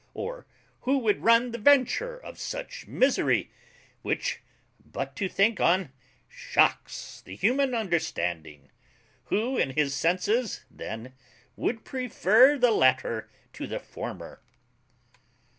Or 0.15 0.47
who 0.79 0.97
would 0.97 1.21
run 1.21 1.51
the 1.51 1.59
venture 1.59 2.17
of 2.17 2.39
such 2.39 2.87
misery, 2.87 3.51
which, 4.01 4.39
but 4.83 5.15
to 5.17 5.29
think 5.29 5.59
on, 5.59 5.91
shocks 6.27 7.21
the 7.23 7.35
human 7.35 7.75
understanding? 7.75 8.71
Who, 9.25 9.59
in 9.59 9.69
his 9.77 9.93
senses, 9.93 10.65
then, 10.71 11.13
would 11.55 11.83
prefer 11.85 12.57
the 12.57 12.71
latter 12.71 13.29
to 13.53 13.67
the 13.67 13.79
former? 13.79 14.41